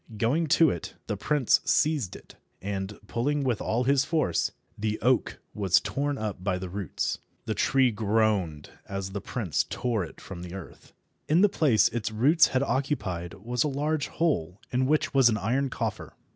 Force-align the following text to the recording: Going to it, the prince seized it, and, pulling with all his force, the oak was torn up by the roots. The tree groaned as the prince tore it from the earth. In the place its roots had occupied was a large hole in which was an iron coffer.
Going 0.17 0.47
to 0.57 0.71
it, 0.71 0.95
the 1.05 1.15
prince 1.15 1.61
seized 1.63 2.15
it, 2.15 2.33
and, 2.59 2.97
pulling 3.05 3.43
with 3.43 3.61
all 3.61 3.83
his 3.83 4.03
force, 4.03 4.51
the 4.75 4.99
oak 4.99 5.37
was 5.53 5.79
torn 5.79 6.17
up 6.17 6.43
by 6.43 6.57
the 6.57 6.69
roots. 6.71 7.19
The 7.45 7.53
tree 7.53 7.91
groaned 7.91 8.71
as 8.87 9.11
the 9.11 9.21
prince 9.21 9.63
tore 9.69 10.03
it 10.03 10.19
from 10.19 10.41
the 10.41 10.55
earth. 10.55 10.91
In 11.29 11.41
the 11.41 11.49
place 11.49 11.87
its 11.89 12.09
roots 12.09 12.47
had 12.47 12.63
occupied 12.63 13.35
was 13.35 13.63
a 13.63 13.67
large 13.67 14.07
hole 14.07 14.59
in 14.71 14.87
which 14.87 15.13
was 15.13 15.29
an 15.29 15.37
iron 15.37 15.69
coffer. 15.69 16.15